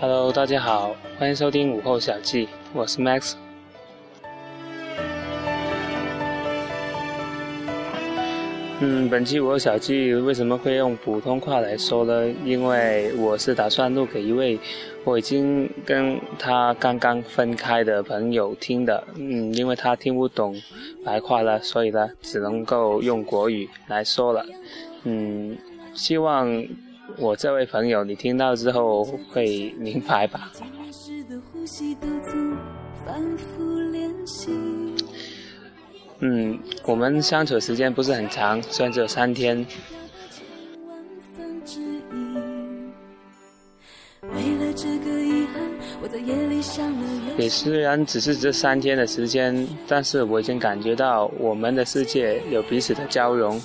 [0.00, 3.32] Hello，大家好，欢迎收听午后小记，我是 Max。
[8.80, 12.32] 嗯，本期午后小记为什么会用普通话来说呢？
[12.44, 14.56] 因为我是打算录给一位
[15.02, 19.02] 我已经跟他刚刚分开的朋友听的。
[19.16, 20.54] 嗯，因为他听不懂
[21.04, 24.46] 白话了，所以呢，只能够用国语来说了。
[25.02, 25.58] 嗯，
[25.92, 26.64] 希望
[27.18, 30.52] 我这位朋友你听到之后会明白吧。
[36.20, 39.66] 嗯，我们相处时间不是很长，虽然只有三天。
[47.36, 53.60] 也虽然只是这三天的时间，但是我已经感觉到我们的世界有彼此的交融。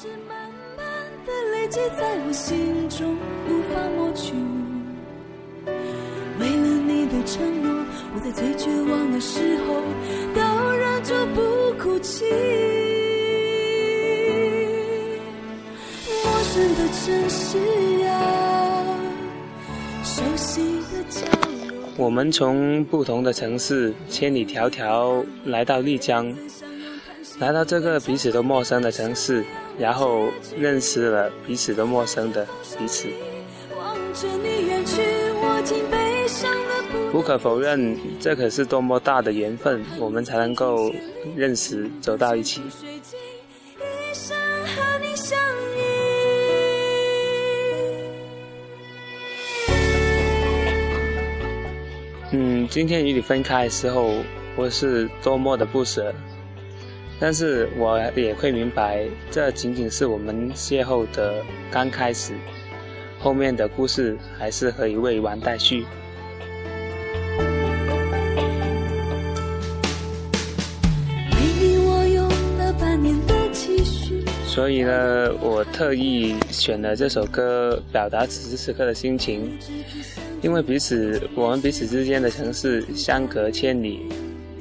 [1.70, 3.16] 在我心中
[3.48, 4.34] 无法抹去
[6.40, 9.82] 为了你的承诺，我在最绝望的时候
[10.34, 10.40] 都
[10.72, 11.64] 忍住不。
[11.84, 12.24] 哭泣。
[16.24, 17.58] 陌生的城市
[18.06, 18.86] 啊，
[20.02, 21.26] 熟悉的角
[21.76, 21.90] 落。
[21.98, 26.34] 我们从不同的城市千里迢迢来到丽江，
[27.40, 29.44] 来到这个彼此都陌生的城市，
[29.78, 33.08] 然后认识了彼此都陌生的彼此。
[33.76, 35.02] 望着你远去，
[35.34, 36.52] 我竟悲伤
[37.12, 40.94] 不可否认，这可是多么大的缘分，我们才能够
[41.36, 42.62] 认识、走到一起。
[52.32, 54.12] 嗯，今天与你分开的时候，
[54.56, 56.12] 我是多么的不舍，
[57.26, 62.34] 但是我也会明白，这仅仅是我们邂逅的刚开始，
[63.18, 65.86] 后面的故事还是可以未完待续。
[74.46, 79.58] 所以呢，我特意选了这首歌，表达此时此刻的心情。
[80.42, 84.10] 因为彼此，我们彼此之间的城市相隔千里，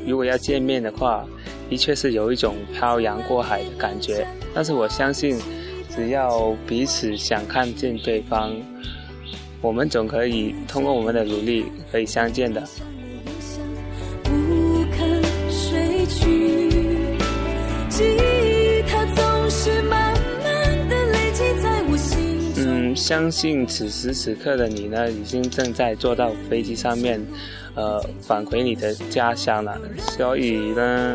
[0.06, 1.26] 如果要见面的话，
[1.72, 4.26] 的确是有一种漂洋过海的感觉。
[4.52, 5.38] 但是我相信，
[5.88, 8.52] 只要彼此想看见对方，
[9.62, 12.62] 我们总可以通过我们的努力，可以相见的。
[23.12, 27.20] 相信此时此刻的你呢，已经正在坐到飞机上面，
[27.74, 29.78] 呃，返回你的家乡了。
[29.98, 31.14] 所以呢，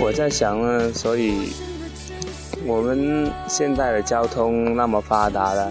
[0.00, 1.50] 我在想呢，所以
[2.64, 5.70] 我们现在的交通那么发达了，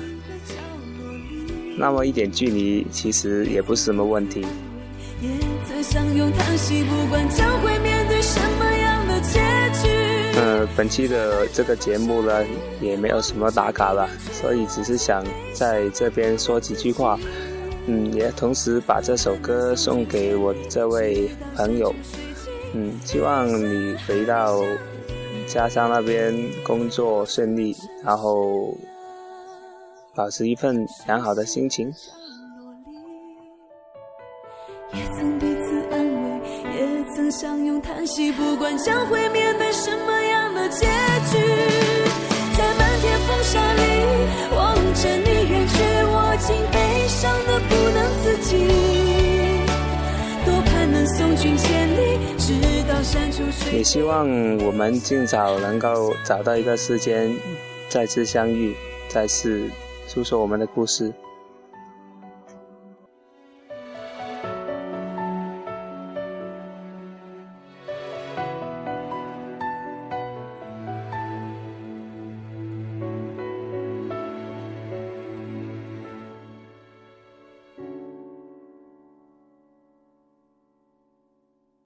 [1.80, 4.46] 那么一点距离其实也不是什么问题。
[5.24, 5.28] 呃，
[10.76, 12.46] 本期的这个节目呢，
[12.82, 15.24] 也没有什么打卡了，所以只是想
[15.54, 17.18] 在这边说几句话，
[17.88, 21.94] 嗯，也同时把这首歌送给我这位朋友，
[22.74, 24.62] 嗯，希望你回到
[25.48, 28.78] 家乡那边工作顺利，然后
[30.16, 31.92] 保持一份良好的心情。
[34.94, 40.17] 也曾彼此安慰，也曾相拥叹息，不管将会面对什么。
[40.70, 40.86] 结
[41.32, 41.38] 局，
[42.58, 43.82] 在漫天风沙里
[44.56, 45.76] 望着你远去，
[46.10, 48.50] 我竟悲伤的不能自己。
[50.46, 52.54] 多盼能送君千里，直
[52.88, 57.36] 到山穷水也希望我们尽早能够找到一个时间，
[57.90, 58.76] 再次相遇，
[59.08, 59.70] 再次
[60.08, 61.14] 诉说我们的故事。